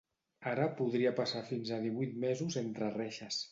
[0.51, 3.43] Ara podria passar fins a divuit mesos entre reixes.